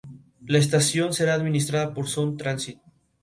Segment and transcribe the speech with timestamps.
[0.47, 2.79] La estación será administrada por Sound Transit.